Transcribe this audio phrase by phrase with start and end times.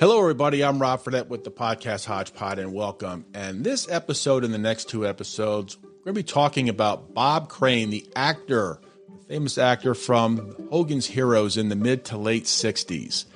[0.00, 0.64] Hello, everybody.
[0.64, 3.26] I'm Rob Fredette with the podcast Hodgepod, and welcome.
[3.34, 7.50] And this episode and the next two episodes, we're going to be talking about Bob
[7.50, 13.26] Crane, the actor, the famous actor from Hogan's Heroes in the mid to late 60s.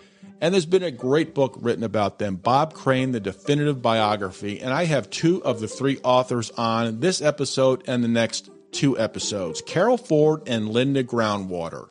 [0.41, 4.61] And there's been a great book written about them, Bob Crane, the definitive biography.
[4.61, 8.99] And I have two of the three authors on this episode and the next two
[8.99, 11.91] episodes Carol Ford and Linda Groundwater.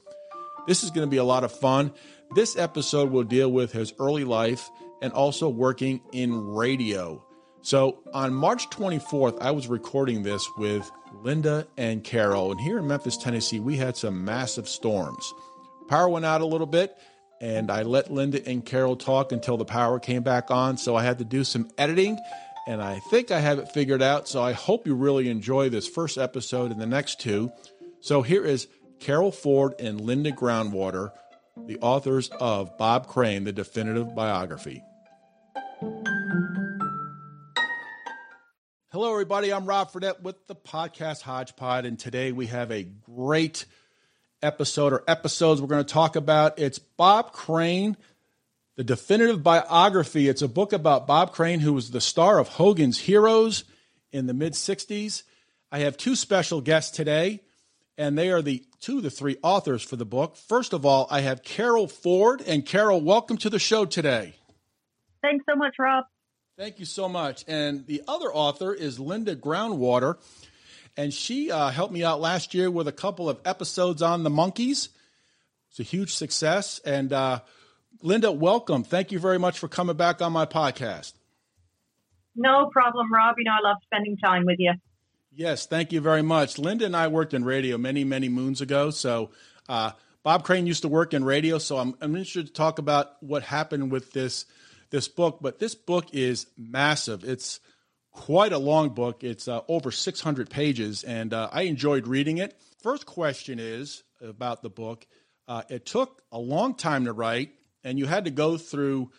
[0.67, 1.94] This is going to be a lot of fun.
[2.35, 4.70] This episode will deal with his early life
[5.02, 7.23] and also working in radio.
[7.62, 10.89] So on March 24th, I was recording this with
[11.22, 12.52] Linda and Carol.
[12.52, 15.34] And here in Memphis, Tennessee, we had some massive storms.
[15.88, 16.98] Power went out a little bit,
[17.41, 20.77] and I let Linda and Carol talk until the power came back on.
[20.77, 22.17] So I had to do some editing,
[22.67, 24.27] and I think I have it figured out.
[24.27, 27.52] So I hope you really enjoy this first episode and the next two.
[28.00, 28.67] So here is
[29.04, 31.12] Carol Ford and Linda Groundwater
[31.68, 34.82] the authors of Bob Crane, the definitive biography.
[38.92, 39.52] Hello, everybody.
[39.52, 43.66] I'm Rob Fredette with the podcast Hodgepod, and today we have a great
[44.42, 46.58] episode or episodes we're going to talk about.
[46.58, 47.98] It's Bob Crane,
[48.78, 50.30] the definitive biography.
[50.30, 53.66] It's a book about Bob Crane, who was the star of Hogan's Heroes
[54.14, 55.23] in the mid 60s.
[55.72, 57.42] I have two special guests today
[57.97, 60.36] and they are the two of the three authors for the book.
[60.36, 64.36] First of all, I have Carol Ford, and Carol, welcome to the show today.
[65.22, 66.05] Thanks so much, Rob.
[66.58, 67.44] Thank you so much.
[67.47, 70.17] And the other author is Linda Groundwater,
[70.95, 74.30] and she uh, helped me out last year with a couple of episodes on the
[74.30, 74.89] Monkees.
[75.69, 76.80] It's a huge success.
[76.86, 77.39] And uh,
[78.02, 78.83] Linda, welcome.
[78.83, 81.14] Thank you very much for coming back on my podcast.
[82.36, 83.36] No problem, Rob.
[83.38, 84.73] You know, I love spending time with you.
[85.36, 86.59] Yes, thank you very much.
[86.59, 88.92] Linda and I worked in radio many, many moons ago.
[88.92, 89.31] So,
[89.67, 93.22] uh, Bob Crane used to work in radio, so I'm, I'm interested to talk about
[93.22, 94.45] what happened with this
[94.92, 95.39] this book.
[95.42, 97.23] But this book is massive.
[97.23, 97.60] It's
[98.11, 99.23] quite a long book.
[99.23, 102.55] It's uh, over 600 pages, and uh, I enjoyed reading it.
[102.83, 105.08] First question is about the book.
[105.48, 107.50] Uh, it took a long time to write,
[107.83, 109.11] and you had to go through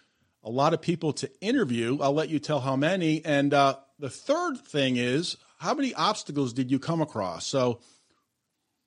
[0.45, 1.99] a lot of people to interview.
[2.01, 3.25] I'll let you tell how many.
[3.25, 7.47] And uh, the third thing is how many obstacles did you come across?
[7.47, 7.81] So,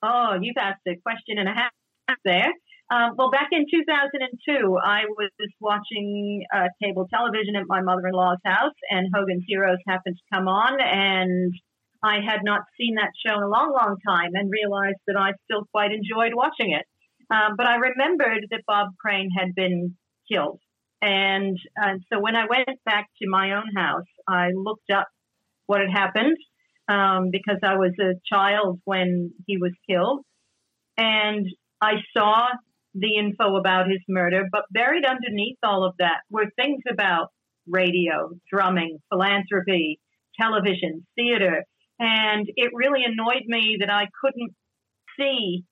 [0.04, 2.54] oh, you've asked a question and a half there.
[2.90, 8.78] Um, well, back in 2002, I was watching uh, cable television at my mother-in-law's house,
[8.90, 11.52] and Hogan's Heroes happened to come on, and
[12.02, 15.32] I had not seen that show in a long, long time, and realized that I
[15.46, 16.86] still quite enjoyed watching it.
[17.30, 19.98] Um, but I remembered that Bob Crane had been
[20.32, 20.62] killed,
[21.02, 25.08] and uh, so when I went back to my own house, I looked up
[25.66, 26.38] what had happened
[26.88, 30.22] um, because I was a child when he was killed.
[30.98, 31.48] And
[31.82, 32.48] I saw
[32.96, 37.28] the info about his murder, but buried underneath all of that were things about
[37.68, 40.00] radio, drumming, philanthropy,
[40.40, 41.64] television, theater.
[42.00, 44.54] And it really annoyed me that I couldn't
[45.20, 45.64] see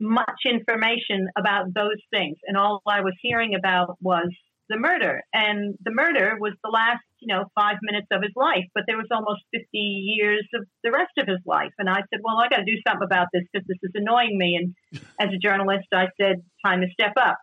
[0.00, 2.36] much information about those things.
[2.46, 4.30] And all I was hearing about was
[4.70, 5.20] the murder.
[5.34, 8.96] And the murder was the last, you know, five minutes of his life, but there
[8.96, 11.72] was almost 50 years of the rest of his life.
[11.78, 14.38] And I said, well, I got to do something about this because this is annoying
[14.38, 14.56] me.
[14.56, 17.36] And as a journalist, I said, time to step up.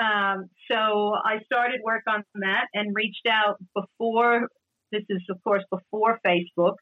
[0.00, 4.48] Um, so I started work on that and reached out before,
[4.90, 6.76] this is, of course, before Facebook,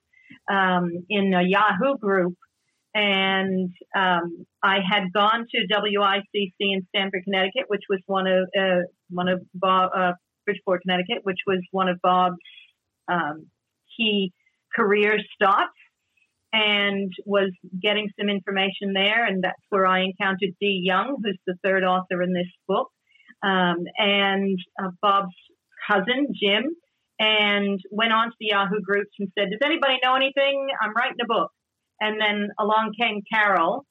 [0.49, 2.35] um, in a Yahoo group
[2.95, 8.83] and um, I had gone to WICC in Stamford, Connecticut, which was one of uh,
[9.11, 10.13] one of Bob, uh,
[10.45, 12.37] Bridgeport, Connecticut, which was one of Bob's
[13.11, 13.47] um,
[13.97, 14.33] key
[14.75, 15.71] career stops,
[16.53, 21.57] and was getting some information there, and that's where I encountered Dee Young, who's the
[21.65, 22.89] third author in this book,
[23.43, 25.35] um, and uh, Bob's
[25.89, 26.75] cousin Jim,
[27.21, 30.69] and went on to the Yahoo groups and said, "Does anybody know anything?
[30.83, 31.53] I'm writing a book."
[32.01, 33.85] And then along came Carol,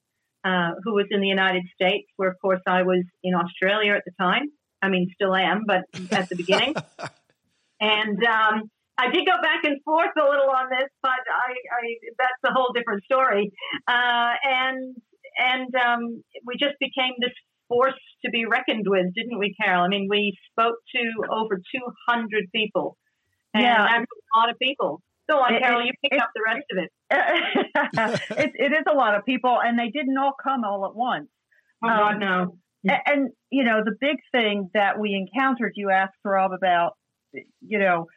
[0.44, 4.04] uh, who was in the United States, where, of course, I was in Australia at
[4.06, 4.50] the time.
[4.82, 5.82] I mean, still am, but
[6.12, 6.74] at the beginning.
[7.82, 8.64] and um,
[8.98, 11.84] I did go back and forth a little on this, but I, I
[12.18, 13.52] that's a whole different story.
[13.88, 14.96] Uh, and
[15.38, 17.34] and um, we just became this
[17.70, 19.84] force to be reckoned with, didn't we, Carol?
[19.84, 21.02] I mean, we spoke to
[21.32, 22.98] over 200 people.
[23.54, 23.88] And yeah.
[23.88, 25.02] that's a lot of people.
[25.30, 25.86] Go on, it, Carol.
[25.86, 26.92] You pick it, up the rest of it.
[28.32, 28.52] it.
[28.56, 31.28] It is a lot of people, and they didn't all come all at once.
[31.84, 32.58] Oh um, God, no.
[32.84, 36.94] And, and, you know, the big thing that we encountered, you asked Rob about,
[37.62, 38.08] you know,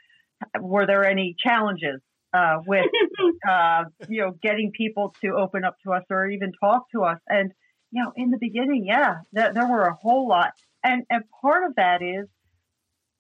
[0.61, 2.01] were there any challenges
[2.33, 2.87] uh, with,
[3.49, 7.19] uh, you know, getting people to open up to us or even talk to us?
[7.29, 7.53] And
[7.93, 10.53] you know, in the beginning, yeah, th- there were a whole lot.
[10.83, 12.27] And, and part of that is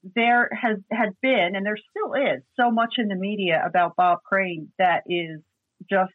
[0.02, 4.19] there has had been, and there still is, so much in the media about Bob
[4.25, 5.40] Crane that is
[5.90, 6.12] just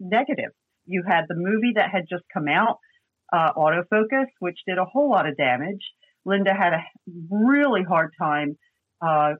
[0.00, 0.50] negative.
[0.86, 2.78] You had the movie that had just come out,
[3.32, 5.82] uh, Autofocus, which did a whole lot of damage.
[6.24, 6.82] Linda had a
[7.30, 8.56] really hard time.
[9.00, 9.34] Uh,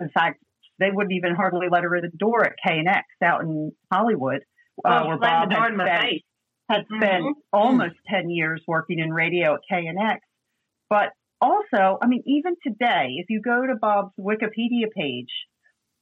[0.00, 0.42] in fact,
[0.78, 4.40] they wouldn't even hardly let her in the door at KNX out in Hollywood,
[4.84, 6.22] uh, where Bob had spent,
[6.70, 7.30] had spent mm-hmm.
[7.52, 10.18] almost 10 years working in radio at KNX.
[10.88, 11.10] But
[11.42, 15.30] also, I mean, even today, if you go to Bob's Wikipedia page,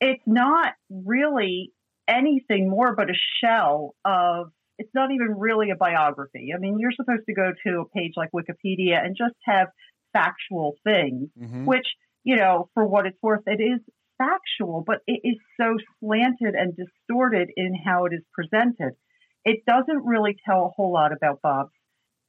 [0.01, 1.73] it's not really
[2.07, 6.53] anything more but a shell of it's not even really a biography.
[6.55, 9.69] I mean, you're supposed to go to a page like Wikipedia and just have
[10.13, 11.67] factual things, mm-hmm.
[11.67, 11.87] which,
[12.25, 13.81] you know, for what it's worth, it is
[14.17, 18.95] factual, but it is so slanted and distorted in how it is presented.
[19.45, 21.73] It doesn't really tell a whole lot about Bob's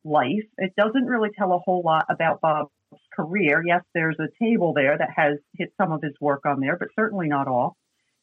[0.04, 0.48] life.
[0.58, 2.72] It doesn't really tell a whole lot about Bob's
[3.16, 3.64] career.
[3.66, 6.90] Yes, there's a table there that has hit some of his work on there, but
[6.96, 7.76] certainly not all.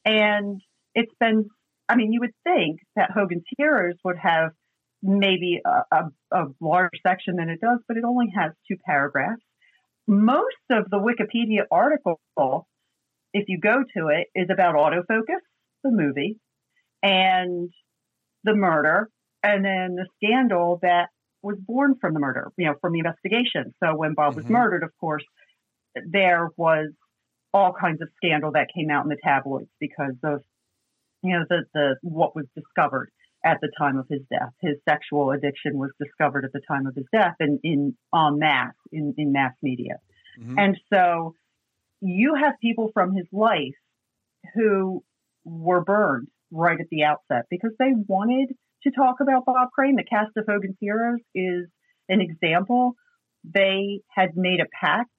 [0.05, 0.61] And
[0.95, 1.49] it's been,
[1.89, 4.51] I mean, you would think that Hogan's Heroes would have
[5.03, 9.43] maybe a, a, a larger section than it does, but it only has two paragraphs.
[10.07, 12.21] Most of the Wikipedia article,
[13.35, 15.43] if you go to it, is about autofocus,
[15.85, 16.39] the movie,
[17.03, 17.71] and
[18.45, 19.11] the murder,
[19.43, 21.09] and then the scandal that
[21.43, 23.75] was born from the murder, you know, from the investigation.
[23.83, 24.43] So when Bob mm-hmm.
[24.43, 25.25] was murdered, of course,
[25.95, 26.91] there was
[27.55, 30.43] all kinds of scandal that came out in the tabloids because of,
[31.23, 33.11] you know, the, the, what was discovered
[33.45, 34.51] at the time of his death.
[34.61, 38.75] His sexual addiction was discovered at the time of his death and in, en mass,
[38.93, 39.99] in, in mass media.
[40.41, 40.59] Mm-hmm.
[40.59, 41.35] And so
[42.01, 43.75] you have people from his life
[44.55, 45.03] who
[45.45, 49.97] were burned right at the outset because they wanted to talk about Bob Crane.
[49.97, 51.67] The cast of Hogan's Heroes is
[52.09, 52.95] an example.
[53.45, 55.11] They had made a pact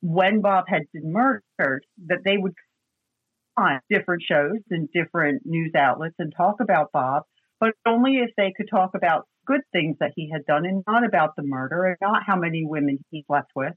[0.00, 2.54] when Bob had been murdered that they would
[3.56, 7.24] on different shows and different news outlets and talk about Bob,
[7.60, 11.04] but only if they could talk about good things that he had done and not
[11.04, 13.74] about the murder and not how many women he slept with.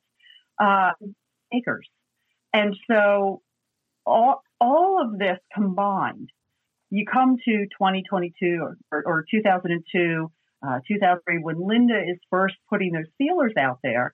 [0.61, 0.91] Uh,
[1.53, 1.87] acres.
[2.53, 3.41] And so
[4.05, 6.29] all, all of this combined
[6.95, 8.59] you come to 2022
[8.91, 10.31] or, or 2002,
[10.65, 14.13] uh, 2003, when Linda is first putting those feelers out there,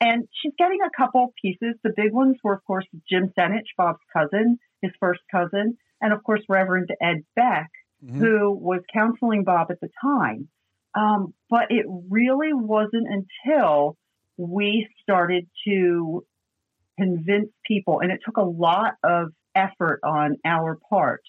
[0.00, 1.74] and she's getting a couple pieces.
[1.82, 6.22] The big ones were, of course, Jim Senich, Bob's cousin, his first cousin, and of
[6.22, 7.70] course, Reverend Ed Beck,
[8.04, 8.18] mm-hmm.
[8.18, 10.48] who was counseling Bob at the time.
[10.94, 13.96] Um, but it really wasn't until
[14.36, 16.24] we started to
[16.98, 21.22] convince people, and it took a lot of effort on our part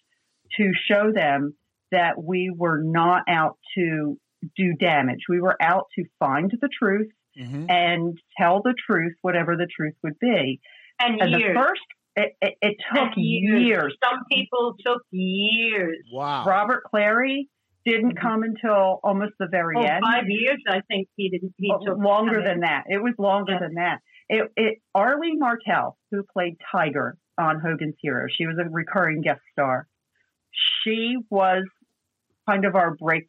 [0.57, 1.55] to show them
[1.91, 4.17] that we were not out to
[4.55, 5.21] do damage.
[5.27, 7.09] We were out to find the truth
[7.39, 7.69] mm-hmm.
[7.69, 10.59] and tell the truth, whatever the truth would be.
[10.99, 11.81] And, and the first,
[12.15, 13.61] it, it, it took years.
[13.61, 13.97] years.
[14.03, 15.97] Some people took years.
[16.11, 16.45] Wow.
[16.45, 17.49] Robert Clary
[17.85, 18.27] didn't mm-hmm.
[18.27, 20.03] come until almost the very oh, end.
[20.03, 21.53] Five years, I think he didn't.
[21.57, 22.83] He oh, took longer than that.
[22.87, 23.59] It was longer yeah.
[23.59, 23.99] than that.
[24.27, 29.39] It, it, Arlene Martell, who played Tiger on Hogan's Hero, she was a recurring guest
[29.51, 29.87] star
[30.83, 31.63] she was
[32.47, 33.27] kind of our break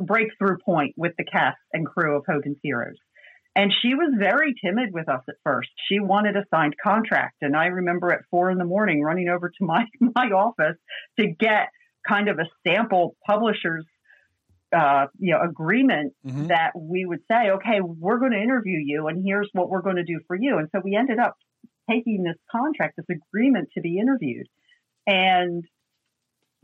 [0.00, 2.96] breakthrough point with the cast and crew of Hogan's Heroes.
[3.56, 5.68] And she was very timid with us at first.
[5.88, 7.36] She wanted a signed contract.
[7.40, 10.76] And I remember at four in the morning running over to my, my office
[11.20, 11.68] to get
[12.06, 13.86] kind of a sample publisher's
[14.76, 16.48] uh, you know, agreement mm-hmm.
[16.48, 19.96] that we would say, okay, we're going to interview you and here's what we're going
[19.96, 20.58] to do for you.
[20.58, 21.36] And so we ended up
[21.88, 24.48] taking this contract, this agreement to be interviewed.
[25.06, 25.64] And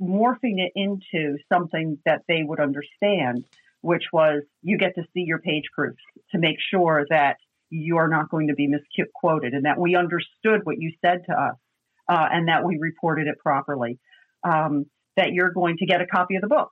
[0.01, 3.45] morphing it into something that they would understand,
[3.83, 6.03] which was you get to see your page proofs
[6.33, 7.37] to make sure that
[7.71, 11.55] you're not going to be misquoted and that we understood what you said to us
[12.09, 13.99] uh, and that we reported it properly.
[14.43, 16.71] Um, that you're going to get a copy of the book.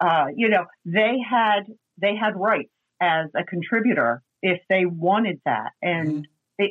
[0.00, 1.60] Uh, you know, they had
[2.00, 6.22] they had rights as a contributor if they wanted that, and mm-hmm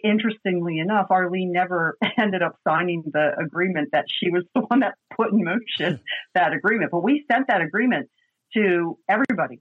[0.03, 4.95] interestingly enough, Arlene never ended up signing the agreement that she was the one that
[5.15, 5.99] put in motion
[6.35, 6.91] that agreement.
[6.91, 8.09] But we sent that agreement
[8.55, 9.59] to everybody.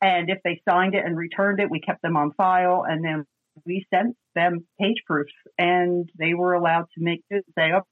[0.00, 2.84] And if they signed it and returned it, we kept them on file.
[2.88, 3.24] And then
[3.66, 7.82] we sent them page proofs and they were allowed to make it say, oh,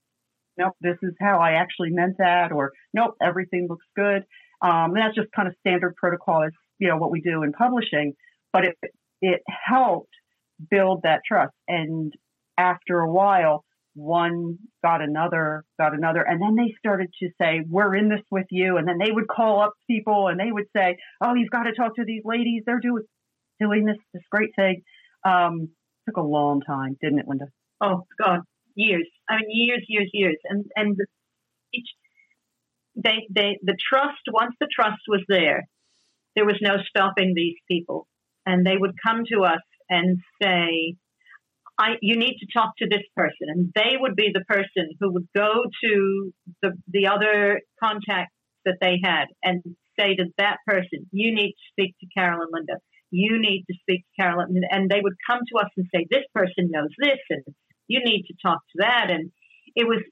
[0.57, 2.53] nope, this is how I actually meant that.
[2.53, 4.23] Or nope, everything looks good.
[4.63, 6.43] Um, and that's just kind of standard protocol.
[6.43, 8.15] It's, you know, what we do in publishing.
[8.53, 8.77] But it,
[9.21, 10.15] it helped
[10.71, 11.55] build that trust.
[11.69, 12.13] And
[12.59, 17.95] after a while, one got another, got another, and then they started to say, "We're
[17.95, 20.99] in this with you," and then they would call up people and they would say,
[21.21, 22.63] "Oh, you've got to talk to these ladies.
[22.67, 23.05] They're doing
[23.59, 24.83] doing this this great thing."
[25.25, 25.71] Um,
[26.07, 27.47] took a long time, didn't it, Linda?
[27.81, 28.41] Oh God,
[28.75, 29.09] years.
[29.29, 30.97] I mean, years, years, years, and and
[31.73, 31.89] each
[32.95, 34.21] they they the trust.
[34.31, 35.67] Once the trust was there,
[36.35, 38.07] there was no stopping these people,
[38.45, 40.97] and they would come to us and say,
[41.79, 43.49] I, you need to talk to this person.
[43.49, 48.33] And they would be the person who would go to the, the other contacts
[48.65, 49.63] that they had and
[49.99, 52.81] say to that person, you need to speak to Carol and Linda.
[53.11, 54.41] You need to speak to Carol.
[54.41, 57.43] And, and they would come to us and say, this person knows this and
[57.89, 59.11] you need to talk to that.
[59.11, 59.31] And
[59.75, 60.03] it was,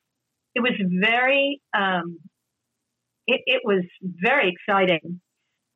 [0.54, 2.18] it was very, um,
[3.26, 5.20] it, it was very exciting,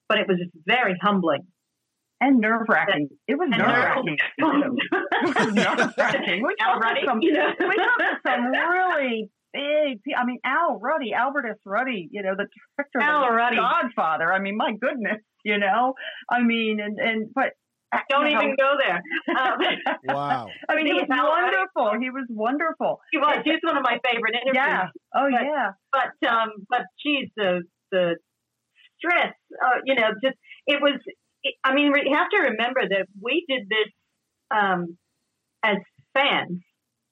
[0.08, 1.46] but it was very humbling
[2.20, 3.08] and nerve wracking.
[3.26, 4.16] It was nerve wracking.
[4.38, 6.42] it was nerve wracking.
[6.42, 7.52] We Al Ruddy, some, you know?
[7.58, 10.00] we talked some really big.
[10.16, 11.56] I mean, Al Ruddy, Albert S.
[11.64, 12.46] Ruddy, you know, the
[12.76, 14.32] director, Al Ruddy, Godfather.
[14.32, 15.94] I mean, my goodness, you know.
[16.30, 17.52] I mean, and and but.
[18.10, 19.00] Don't you know, even go there.
[19.34, 19.58] Um,
[20.14, 20.46] wow.
[20.68, 21.98] I mean, he was wonderful.
[21.98, 23.00] He was wonderful.
[23.10, 23.38] He was.
[23.46, 24.56] He's one of my favorite interviews.
[24.56, 24.88] Yeah.
[25.14, 25.70] Oh, but, yeah.
[25.90, 28.16] But, um, but geez, the, the
[28.98, 29.32] stress,
[29.64, 31.00] uh, you know, just, it was,
[31.64, 33.92] I mean, we have to remember that we did this
[34.50, 34.96] um,
[35.62, 35.76] as
[36.14, 36.60] fans,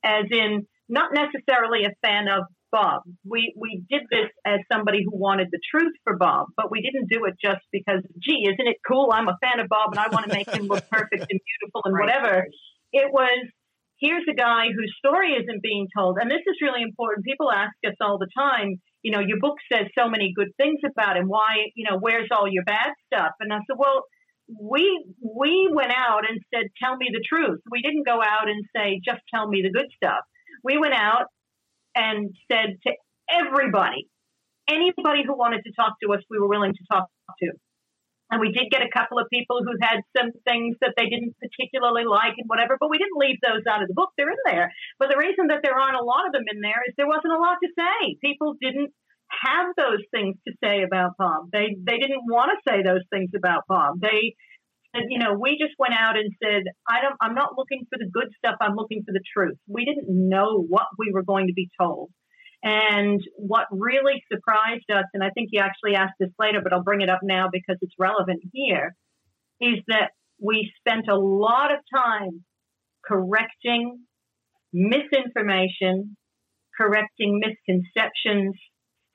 [0.05, 3.03] as in not necessarily a fan of Bob.
[3.25, 7.09] We we did this as somebody who wanted the truth for Bob, but we didn't
[7.09, 9.11] do it just because, gee, isn't it cool?
[9.13, 11.83] I'm a fan of Bob and I want to make him look perfect and beautiful
[11.85, 12.07] and right.
[12.07, 12.47] whatever.
[12.93, 13.49] It was
[13.99, 17.25] here's a guy whose story isn't being told, and this is really important.
[17.25, 20.81] People ask us all the time, you know, your book says so many good things
[20.85, 21.29] about him.
[21.29, 23.33] Why, you know, where's all your bad stuff?
[23.41, 24.05] And I said, well
[24.49, 28.65] we we went out and said, "Tell me the truth." We didn't go out and
[28.75, 30.25] say, "Just tell me the good stuff."
[30.63, 31.27] We went out
[31.95, 32.93] and said to
[33.31, 34.09] everybody,
[34.69, 37.09] anybody who wanted to talk to us, we were willing to talk
[37.41, 37.51] to.
[38.31, 41.37] And we did get a couple of people who had some things that they didn't
[41.39, 44.11] particularly like and whatever, but we didn't leave those out of the book.
[44.17, 44.73] They're in there.
[44.99, 47.35] But the reason that there aren't a lot of them in there is there wasn't
[47.35, 48.19] a lot to say.
[48.21, 48.91] People didn't
[49.31, 51.51] have those things to say about Bob.
[51.53, 54.01] They they didn't want to say those things about Bob.
[54.01, 54.35] They
[54.95, 57.99] said, you know, we just went out and said, I don't I'm not looking for
[57.99, 59.59] the good stuff, I'm looking for the truth.
[59.69, 62.11] We didn't know what we were going to be told.
[62.63, 66.83] And what really surprised us, and I think you actually asked this later, but I'll
[66.83, 68.97] bring it up now because it's relevant here,
[69.61, 72.45] is that we spent a lot of time
[73.05, 74.01] correcting
[74.73, 76.17] misinformation,
[76.77, 78.55] correcting misconceptions,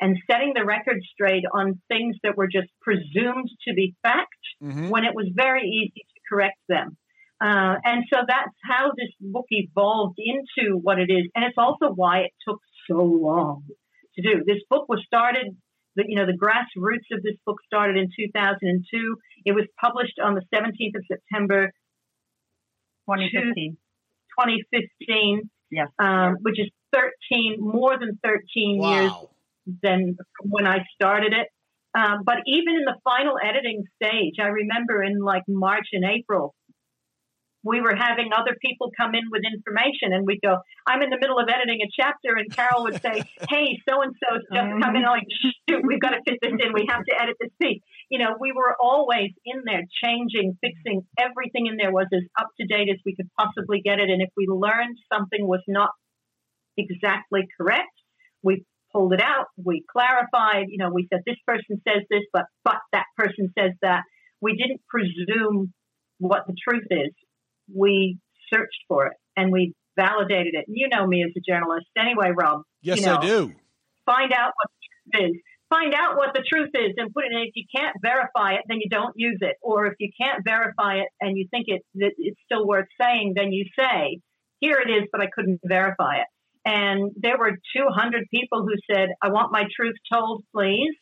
[0.02, 4.90] and setting the record straight on things that were just presumed to be fact mm-hmm.
[4.90, 6.98] when it was very easy to correct them.
[7.40, 11.30] Uh, and so that's how this book evolved into what it is.
[11.36, 13.64] And it's also why it took so long
[14.16, 14.44] to do.
[14.46, 15.56] This book was started,
[15.96, 19.18] the, you know, the grassroots of this book started in 2002.
[19.46, 21.72] It was published on the 17th of September
[23.08, 23.78] 2015.
[24.40, 25.50] 2015.
[25.72, 25.88] Yes.
[26.00, 28.94] Um, which is 13, more than 13 wow.
[28.94, 29.12] years
[29.84, 31.48] than when I started it.
[31.94, 36.56] Um, but even in the final editing stage, I remember in like March and April,
[37.64, 41.18] we were having other people come in with information and we'd go, I'm in the
[41.20, 44.96] middle of editing a chapter and Carol would say, Hey, so and so's just come
[44.96, 45.28] in like,
[45.70, 46.74] shoot, we've got to fit this in.
[46.74, 47.82] We have to edit this piece.
[48.10, 52.48] You know, we were always in there changing, fixing everything in there was as up
[52.60, 54.10] to date as we could possibly get it.
[54.10, 55.92] And if we learned something was not
[56.78, 57.94] exactly correct,
[58.42, 59.48] we pulled it out.
[59.58, 63.72] We clarified, you know, we said this person says this, but but that person says
[63.82, 64.02] that.
[64.44, 65.72] We didn't presume
[66.18, 67.12] what the truth is.
[67.72, 68.18] We
[68.52, 70.66] searched for it and we validated it.
[70.68, 72.64] And you know me as a journalist anyway, Rob.
[72.82, 73.54] Yes, you know, I do.
[74.04, 75.42] Find out what the truth is.
[75.70, 77.44] Find out what the truth is and put it in.
[77.44, 79.58] If you can't verify it, then you don't use it.
[79.62, 83.52] Or if you can't verify it and you think it, it's still worth saying, then
[83.52, 84.20] you say,
[84.60, 86.28] here it is, but I couldn't verify it.
[86.66, 90.96] And there were 200 people who said, I want my truth told, please.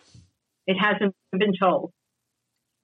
[0.67, 1.91] It hasn't been told.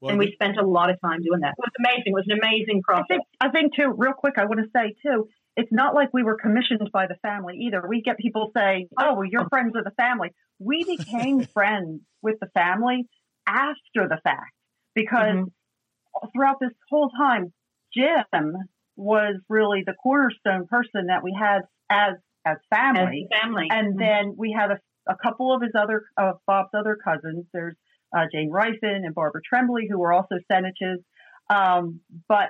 [0.01, 1.53] Well, and we spent a lot of time doing that.
[1.57, 2.03] It was amazing.
[2.07, 3.05] It was an amazing process.
[3.09, 6.09] I think, I think, too, real quick, I want to say, too, it's not like
[6.13, 7.81] we were commissioned by the family either.
[7.87, 10.31] We get people say, oh, well, you're friends with the family.
[10.59, 13.07] We became friends with the family
[13.47, 14.51] after the fact
[14.93, 16.27] because mm-hmm.
[16.33, 17.53] throughout this whole time,
[17.93, 18.53] Jim
[18.97, 23.27] was really the cornerstone person that we had as as family.
[23.31, 23.67] As family.
[23.69, 23.99] And mm-hmm.
[23.99, 24.79] then we have a,
[25.11, 27.45] a, couple of his other, of Bob's other cousins.
[27.53, 27.75] There's
[28.15, 31.03] uh, Jane Ryfin and Barbara Tremblay, who were also Seniches.
[31.49, 32.49] Um, but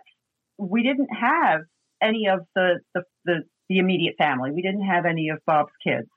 [0.58, 1.62] we didn't have
[2.02, 4.52] any of the, the, the the immediate family.
[4.52, 6.08] We didn't have any of Bob's kids.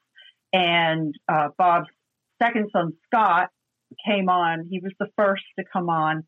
[0.52, 1.88] And uh, Bob's
[2.42, 3.48] second son, Scott,
[4.06, 4.66] came on.
[4.70, 6.24] He was the first to come on.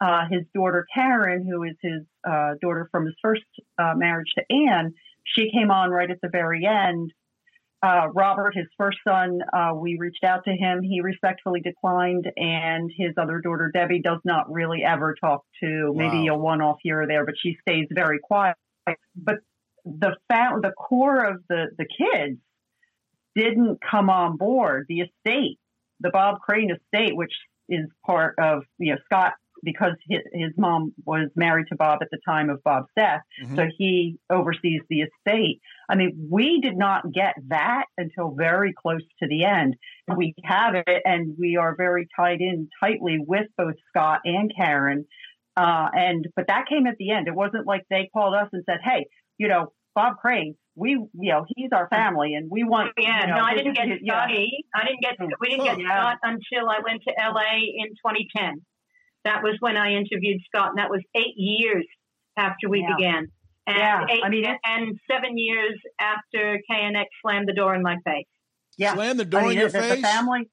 [0.00, 3.42] Uh, his daughter, Karen, who is his uh, daughter from his first
[3.78, 4.92] uh, marriage to Anne,
[5.24, 7.12] she came on right at the very end.
[7.82, 10.82] Uh, Robert, his first son, uh, we reached out to him.
[10.82, 15.92] He respectfully declined, and his other daughter, Debbie, does not really ever talk to wow.
[15.92, 18.56] maybe a one off here or there, but she stays very quiet.
[19.14, 19.36] But
[19.84, 22.38] the fa- the core of the, the kids
[23.36, 24.86] didn't come on board.
[24.88, 25.58] The estate,
[26.00, 27.32] the Bob Crane estate, which
[27.68, 32.08] is part of, you know, Scott because his, his mom was married to Bob at
[32.10, 33.22] the time of Bob's death.
[33.42, 33.56] Mm-hmm.
[33.56, 35.60] So he oversees the estate.
[35.88, 39.74] I mean, we did not get that until very close to the end.
[40.16, 45.06] We have it and we are very tied in tightly with both Scott and Karen.
[45.56, 47.28] Uh, and, but that came at the end.
[47.28, 49.06] It wasn't like they called us and said, Hey,
[49.38, 52.92] you know, Bob Crane, we, you know, he's our family and we want.
[52.98, 54.50] Yeah, you know, no, I didn't get Scotty.
[54.74, 54.80] Yeah.
[54.80, 55.86] I didn't get, we didn't get yeah.
[55.86, 58.62] Scott until I went to LA in 2010.
[59.24, 61.86] That was when I interviewed Scott, and that was eight years
[62.36, 62.96] after we yeah.
[62.96, 63.26] began.
[63.66, 67.96] And yeah, eight, I mean, and seven years after KNX slammed the door in my
[68.04, 68.26] face.
[68.76, 69.96] Yeah, slammed the door I mean, in your face.
[69.96, 70.50] The family,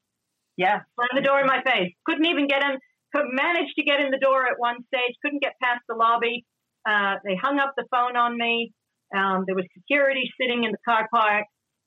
[0.55, 1.91] yeah, slammed the door in my face.
[2.05, 2.77] Couldn't even get in.
[3.13, 5.15] Could manage to get in the door at one stage.
[5.21, 6.45] Couldn't get past the lobby.
[6.87, 8.71] Uh, they hung up the phone on me.
[9.13, 11.45] Um, there was security sitting in the car park.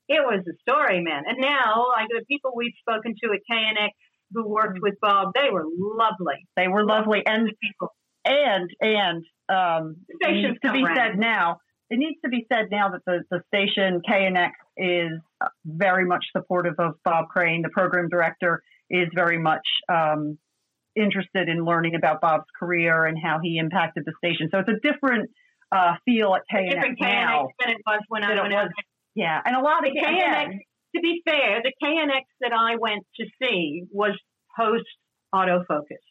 [0.08, 1.22] It was a story, man.
[1.26, 3.88] And now, like the people we've spoken to at KNX
[4.34, 6.46] who worked with Bob, they were lovely.
[6.56, 7.50] They were lovely, and
[8.24, 10.96] and and um, to be around.
[10.96, 11.58] said now.
[11.90, 15.20] It needs to be said now that the, the station KNX is
[15.66, 17.60] very much supportive of Bob Crane.
[17.62, 19.62] The program director is very much
[19.92, 20.38] um,
[20.96, 24.48] interested in learning about Bob's career and how he impacted the station.
[24.50, 25.30] So it's a different
[25.70, 28.72] uh, feel at KNX, different KNX now than it was when I went.
[29.14, 30.46] Yeah, and a lot of the KNX.
[30.46, 30.60] Again,
[30.94, 34.18] to be fair, the KNX that I went to see was
[34.56, 34.84] post
[35.34, 36.04] autofocus,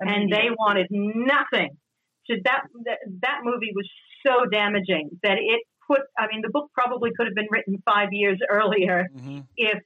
[0.00, 1.70] and they wanted nothing.
[2.26, 3.88] So that, that that movie was
[4.26, 6.00] so damaging that it put.
[6.18, 9.40] I mean, the book probably could have been written five years earlier mm-hmm.
[9.56, 9.80] if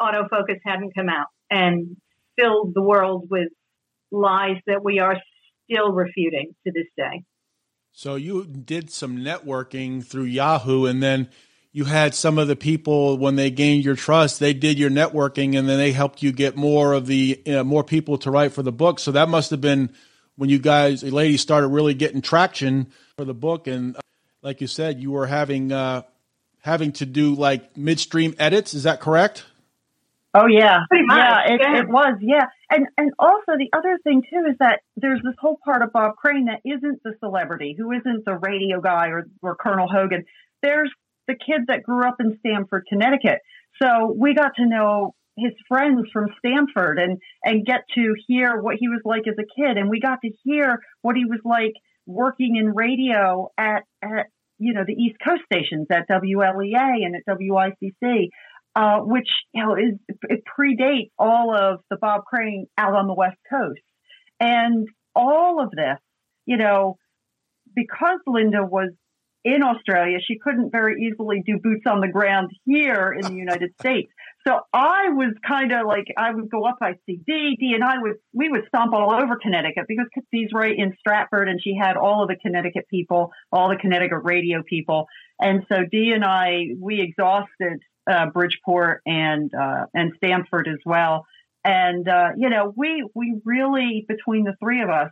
[0.00, 1.96] autofocus hadn't come out and
[2.38, 3.48] filled the world with
[4.10, 5.16] lies that we are
[5.64, 7.22] still refuting to this day.
[7.92, 11.28] So you did some networking through Yahoo, and then
[11.72, 15.56] you had some of the people when they gained your trust, they did your networking,
[15.56, 18.52] and then they helped you get more of the you know, more people to write
[18.52, 18.98] for the book.
[18.98, 19.92] So that must have been
[20.36, 23.66] when you guys, the ladies, started really getting traction for the book.
[23.66, 24.00] And uh,
[24.42, 26.02] like you said, you were having uh,
[26.60, 28.74] having to do like midstream edits.
[28.74, 29.44] Is that correct?
[30.32, 31.80] Oh yeah, yeah, it, yeah.
[31.80, 32.44] it was, yeah.
[32.70, 36.16] And and also the other thing too is that there's this whole part of Bob
[36.16, 40.24] Crane that isn't the celebrity, who isn't the radio guy or, or Colonel Hogan.
[40.62, 40.92] There's
[41.30, 43.38] the kid that grew up in Stamford, Connecticut.
[43.80, 48.76] So we got to know his friends from Stamford and and get to hear what
[48.78, 51.74] he was like as a kid, and we got to hear what he was like
[52.06, 54.26] working in radio at at
[54.58, 58.28] you know the East Coast stations at WLEA and at WICC.
[58.76, 63.14] Uh, which you know is it predates all of the Bob Crane out on the
[63.14, 63.80] West Coast,
[64.38, 65.98] and all of this,
[66.46, 66.96] you know,
[67.74, 68.90] because Linda was
[69.44, 70.18] in Australia.
[70.20, 74.12] She couldn't very easily do boots on the ground here in the United States.
[74.46, 77.98] So I was kind of like, I would go up, see Dee, Dee and I
[77.98, 81.96] would, we would stomp all over Connecticut because Dee's right in Stratford and she had
[81.96, 85.06] all of the Connecticut people, all the Connecticut radio people.
[85.38, 91.26] And so Dee and I, we exhausted uh, Bridgeport and, uh, and Stamford as well.
[91.62, 95.10] And, uh, you know, we, we really, between the three of us,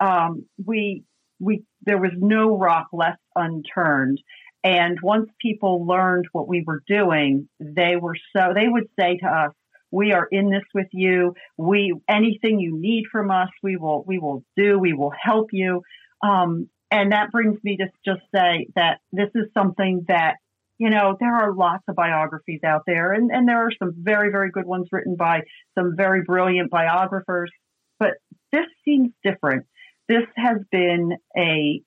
[0.00, 1.04] um, we,
[1.38, 4.20] we there was no rock left unturned.
[4.64, 9.26] And once people learned what we were doing, they were so they would say to
[9.26, 9.52] us,
[9.90, 11.34] "We are in this with you.
[11.56, 14.78] We anything you need from us, we will we will do.
[14.78, 15.82] We will help you."
[16.22, 20.36] Um, and that brings me to just say that this is something that
[20.78, 24.30] you know, there are lots of biographies out there, and, and there are some very,
[24.30, 25.40] very good ones written by
[25.74, 27.50] some very brilliant biographers.
[27.98, 28.14] But
[28.52, 29.64] this seems different
[30.08, 31.82] this has been a,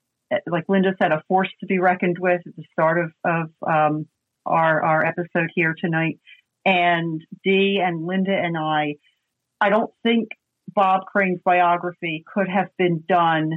[0.46, 4.06] like Linda said, a force to be reckoned with at the start of, of um,
[4.46, 6.18] our, our episode here tonight.
[6.64, 8.96] And Dee and Linda and I,
[9.60, 10.28] I don't think
[10.72, 13.50] Bob Crane's biography could have been done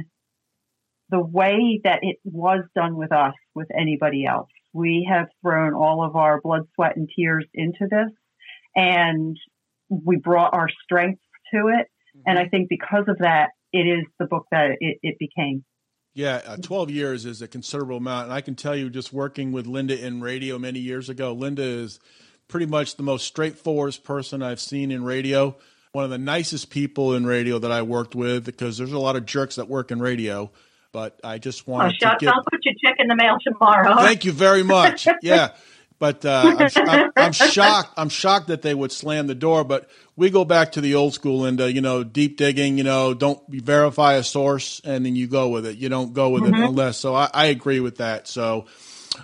[1.10, 4.48] the way that it was done with us, with anybody else.
[4.72, 8.10] We have thrown all of our blood, sweat, and tears into this,
[8.74, 9.36] and
[9.88, 11.22] we brought our strengths
[11.52, 11.86] to it.
[12.16, 12.20] Mm-hmm.
[12.26, 15.64] And I think because of that, it is the book that it, it became.
[16.14, 18.26] Yeah, uh, 12 years is a considerable amount.
[18.26, 21.64] And I can tell you, just working with Linda in radio many years ago, Linda
[21.64, 21.98] is
[22.46, 25.56] pretty much the most straightforward person I've seen in radio.
[25.90, 29.16] One of the nicest people in radio that I worked with because there's a lot
[29.16, 30.52] of jerks that work in radio.
[30.92, 32.32] But I just wanted oh, to get.
[32.32, 33.96] I'll put your check in the mail tomorrow.
[33.96, 35.08] Thank you very much.
[35.22, 35.50] Yeah.
[35.98, 37.94] But uh, I'm, I'm, I'm, shocked.
[37.96, 39.64] I'm shocked that they would slam the door.
[39.64, 41.72] But we go back to the old school, Linda.
[41.72, 42.78] You know, deep digging.
[42.78, 45.78] You know, don't verify a source and then you go with it.
[45.78, 46.54] You don't go with mm-hmm.
[46.54, 46.98] it unless.
[46.98, 48.26] So I, I, agree with that.
[48.26, 48.66] So,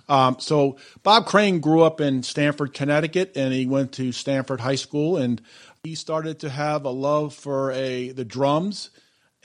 [0.08, 4.76] um, so Bob Crane grew up in Stamford, Connecticut, and he went to Stamford High
[4.76, 5.42] School, and
[5.82, 8.90] he started to have a love for a the drums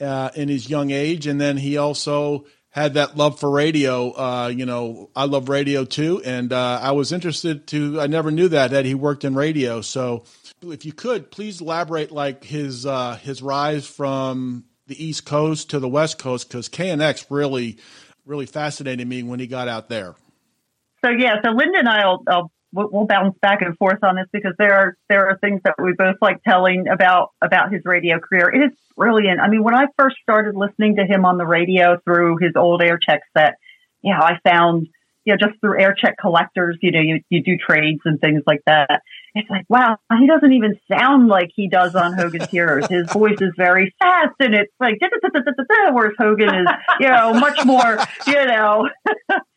[0.00, 4.10] uh, in his young age, and then he also had that love for radio.
[4.10, 8.00] Uh, you know, I love radio too, and uh, I was interested to.
[8.00, 9.80] I never knew that that he worked in radio.
[9.80, 10.24] So,
[10.62, 15.80] if you could please elaborate, like his uh, his rise from the East Coast to
[15.80, 17.78] the West Coast, because KNX really
[18.26, 20.14] really fascinated me when he got out there.
[21.04, 24.52] So yeah, so Linda and I'll, I'll we'll bounce back and forth on this because
[24.58, 28.50] there are there are things that we both like telling about about his radio career.
[28.50, 29.40] It is brilliant.
[29.40, 32.80] I mean, when I first started listening to him on the radio through his old
[32.80, 33.54] Aircheck set,
[34.02, 34.88] you know, I found
[35.24, 38.60] you know just through Aircheck collectors, you know, you you do trades and things like
[38.66, 39.02] that.
[39.34, 42.86] It's like, wow, he doesn't even sound like he does on Hogan's Heroes.
[42.88, 44.94] His voice is very fast and it's like,
[45.92, 46.66] whereas Hogan is,
[47.00, 48.88] you know, much more, you know,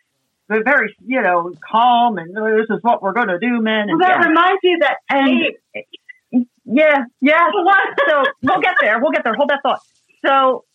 [0.50, 3.90] very, you know, calm and oh, this is what we're going to do, man.
[3.90, 4.28] And, well, that yeah.
[4.28, 7.48] reminds you that and, yeah, yeah.
[8.10, 9.00] so we'll get there.
[9.00, 9.34] We'll get there.
[9.36, 9.82] Hold that thought.
[10.26, 10.66] So,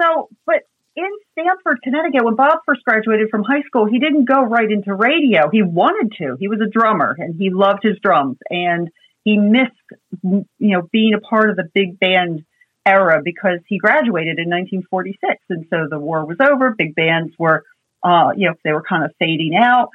[0.00, 0.62] so, but
[0.96, 4.94] in Stamford, Connecticut, when Bob first graduated from high school, he didn't go right into
[4.94, 5.50] radio.
[5.50, 6.36] He wanted to.
[6.38, 8.88] He was a drummer and he loved his drums and
[9.24, 9.72] he missed,
[10.22, 12.44] you know, being a part of the big band
[12.86, 15.44] era because he graduated in 1946.
[15.50, 16.74] And so the war was over.
[16.78, 17.64] Big bands were
[18.02, 19.90] uh, you know, they were kind of fading out.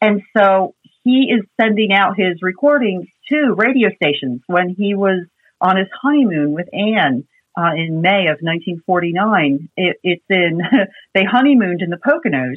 [0.00, 5.26] And so he is sending out his recordings to radio stations when he was
[5.60, 7.24] on his honeymoon with Anne
[7.56, 9.68] uh, in May of 1949.
[9.76, 10.60] It, it's in,
[11.14, 12.56] they honeymooned in the Poconos.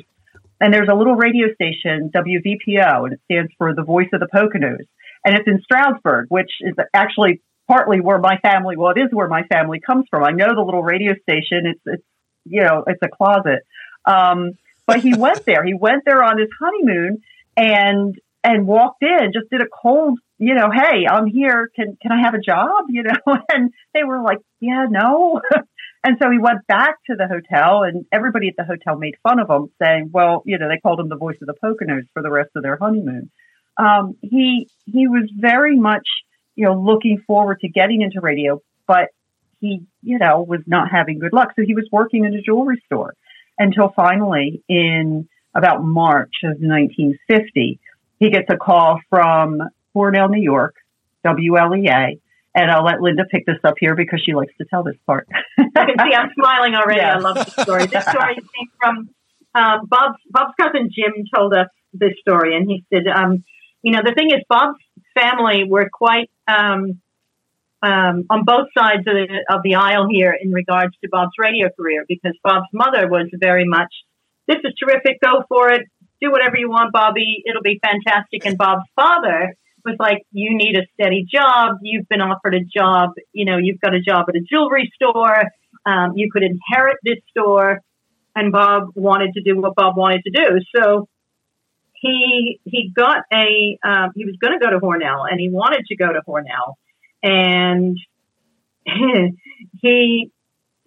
[0.59, 4.27] And there's a little radio station, WVPO, and it stands for the Voice of the
[4.27, 4.87] Poconos.
[5.23, 9.27] And it's in Stroudsburg, which is actually partly where my family, well, it is where
[9.27, 10.23] my family comes from.
[10.23, 11.65] I know the little radio station.
[11.65, 12.03] It's, it's,
[12.45, 13.63] you know, it's a closet.
[14.05, 14.53] Um,
[14.87, 15.63] but he went there.
[15.63, 17.21] He went there on his honeymoon
[17.55, 21.69] and and walked in, just did a cold, you know, hey, I'm here.
[21.75, 22.85] Can can I have a job?
[22.89, 25.41] You know, and they were like, yeah, no.
[26.03, 29.39] and so he went back to the hotel, and everybody at the hotel made fun
[29.39, 32.23] of him, saying, well, you know, they called him the voice of the Poconos for
[32.23, 33.29] the rest of their honeymoon.
[33.77, 36.07] Um, he he was very much,
[36.55, 39.09] you know, looking forward to getting into radio, but
[39.59, 41.49] he, you know, was not having good luck.
[41.55, 43.15] So he was working in a jewelry store
[43.57, 47.79] until finally in about March of 1950,
[48.19, 49.61] he gets a call from
[49.95, 50.75] Hornell, New York,
[51.25, 52.19] WLEA.
[52.55, 55.27] And I'll let Linda pick this up here because she likes to tell this part.
[55.59, 57.01] I can see I'm smiling already.
[57.01, 57.85] I love the story.
[57.85, 59.09] This story came from
[59.53, 63.43] um, Bob's, Bob's cousin Jim told us this story, and he said, um,
[63.81, 64.79] you know, the thing is, Bob's
[65.13, 66.99] family were quite um,
[67.81, 71.69] um, on both sides of the, of the aisle here in regards to Bob's radio
[71.69, 73.93] career because Bob's mother was very much,
[74.47, 75.83] this is terrific, go for it,
[76.19, 78.45] do whatever you want, Bobby, it'll be fantastic.
[78.45, 83.11] And Bob's father was like, you need a steady job, you've been offered a job,
[83.31, 85.43] you know, you've got a job at a jewelry store,
[85.85, 87.81] um, you could inherit this store.
[88.35, 90.59] And Bob wanted to do what Bob wanted to do.
[90.75, 91.07] So
[91.93, 95.85] he he got a um, he was going to go to Hornell and he wanted
[95.87, 96.75] to go to Hornell
[97.23, 97.97] and
[99.81, 100.31] he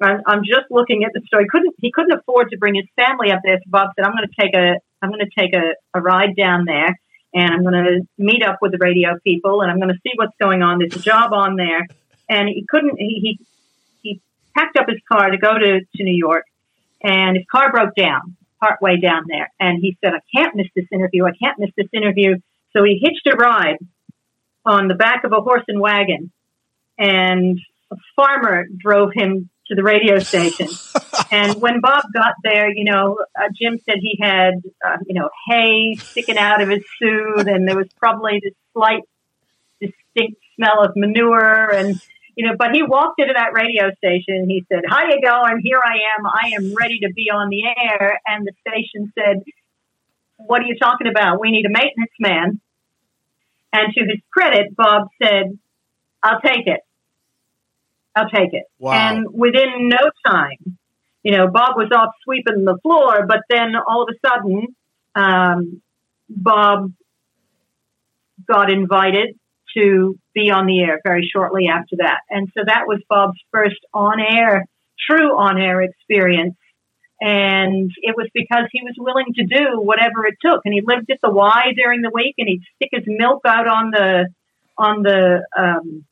[0.03, 1.47] I'm just looking at the story.
[1.51, 3.59] Couldn't he couldn't afford to bring his family up there?
[3.59, 6.37] So Bob said, "I'm going to take a I'm going to take a, a ride
[6.37, 6.99] down there,
[7.35, 10.12] and I'm going to meet up with the radio people, and I'm going to see
[10.16, 10.79] what's going on.
[10.79, 11.87] There's a job on there."
[12.29, 12.97] And he couldn't.
[12.99, 13.40] He he,
[14.03, 14.23] he
[14.57, 16.45] packed up his car to go to to New York,
[17.03, 19.51] and his car broke down partway down there.
[19.61, 21.27] And he said, "I can't miss this interview.
[21.27, 22.37] I can't miss this interview."
[22.73, 23.79] So he hitched a ride
[24.64, 26.31] on the back of a horse and wagon,
[26.99, 27.59] and
[27.90, 30.68] a farmer drove him to the radio station.
[31.31, 35.31] and when Bob got there, you know, uh, Jim said he had, uh, you know,
[35.49, 39.03] hay sticking out of his suit, and there was probably this slight,
[39.81, 42.01] distinct smell of manure, and
[42.37, 44.49] you know, but he walked into that radio station.
[44.49, 45.61] He said, "How you going?
[45.62, 46.27] Here I am.
[46.27, 49.42] I am ready to be on the air." And the station said,
[50.37, 51.40] "What are you talking about?
[51.40, 52.61] We need a maintenance man."
[53.73, 55.59] And to his credit, Bob said,
[56.23, 56.81] I'll take it.
[58.15, 58.65] I'll take it.
[58.79, 58.93] Wow.
[58.93, 60.79] And within no time,
[61.23, 64.67] you know, Bob was off sweeping the floor, but then all of a sudden,
[65.15, 65.83] um,
[66.29, 66.93] Bob
[68.49, 69.39] got invited
[69.77, 72.21] to be on the air very shortly after that.
[72.29, 74.67] And so that was Bob's first on air,
[75.09, 76.57] true on air experience.
[77.21, 80.63] And it was because he was willing to do whatever it took.
[80.65, 83.69] And he lived at the Y during the week and he'd stick his milk out
[83.69, 84.29] on the,
[84.79, 86.05] on the, um,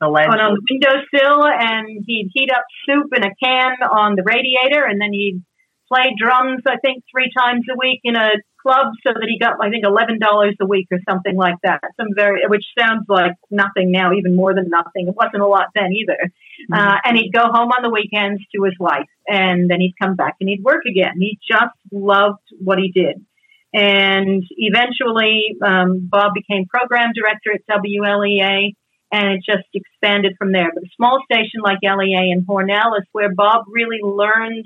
[0.00, 0.28] the ledge.
[0.28, 4.84] on, on the windowsill and he'd heat up soup in a can on the radiator
[4.84, 5.40] and then he'd
[5.88, 8.30] play drums, I think, three times a week in a
[8.62, 10.18] club so that he got, I think, $11
[10.60, 11.80] a week or something like that.
[11.96, 15.08] Some very, which sounds like nothing now, even more than nothing.
[15.08, 16.32] It wasn't a lot then either.
[16.70, 16.74] Mm-hmm.
[16.74, 20.16] Uh, and he'd go home on the weekends to his wife and then he'd come
[20.16, 21.14] back and he'd work again.
[21.18, 23.24] He just loved what he did.
[23.72, 28.74] And eventually, um, Bob became program director at WLEA
[29.12, 30.70] and it just expanded from there.
[30.72, 34.64] But a small station like LEA in Hornell is where Bob really learned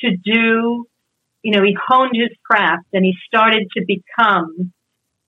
[0.00, 0.86] to do
[1.44, 4.72] you know, he honed his craft and he started to become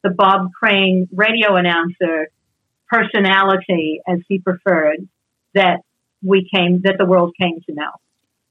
[0.03, 2.31] the Bob Crane radio announcer
[2.89, 5.07] personality, as he preferred,
[5.55, 5.81] that
[6.27, 7.93] we came, that the world came to know.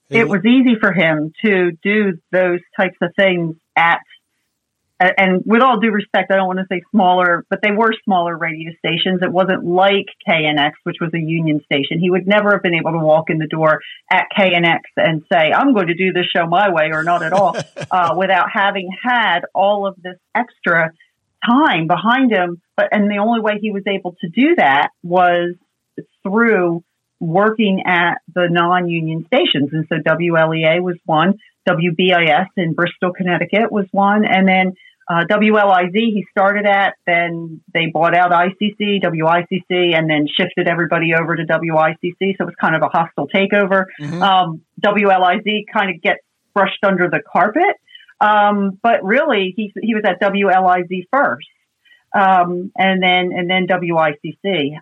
[0.10, 4.02] It was easy for him to do those types of things at
[5.00, 8.38] and with all due respect, I don't want to say smaller, but they were smaller
[8.38, 9.22] radio stations.
[9.22, 12.00] It wasn't like KNX, which was a union station.
[12.00, 15.52] He would never have been able to walk in the door at KNX and say,
[15.52, 17.58] I'm going to do this show my way or not at all,
[17.92, 20.92] uh, without having had all of this extra
[21.46, 22.62] time behind him.
[22.78, 25.56] But, and the only way he was able to do that was
[26.24, 26.84] through
[27.20, 29.70] working at the non-union stations.
[29.72, 31.40] And so WLEA was one.
[31.68, 34.26] WBIS in Bristol, Connecticut was one.
[34.26, 34.74] And then
[35.08, 41.14] uh, WLIZ he started at, then they bought out ICC, WICC, and then shifted everybody
[41.14, 42.38] over to WICC.
[42.38, 43.86] So it was kind of a hostile takeover.
[44.02, 44.22] Mm-hmm.
[44.22, 46.22] Um, WLIZ kind of gets
[46.54, 47.76] brushed under the carpet.
[48.20, 51.48] Um, but really he, he was at WLIZ first.
[52.16, 54.80] Um, and then, and then WICC.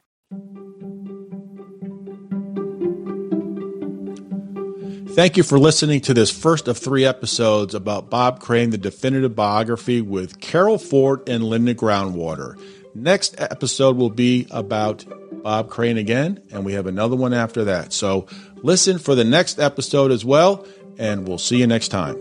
[5.13, 9.35] Thank you for listening to this first of three episodes about Bob Crane, the definitive
[9.35, 12.59] biography with Carol Ford and Linda Groundwater.
[12.95, 15.05] Next episode will be about
[15.43, 17.93] Bob Crane again, and we have another one after that.
[17.93, 18.25] So
[18.63, 20.65] listen for the next episode as well,
[20.97, 22.17] and we'll see you next time.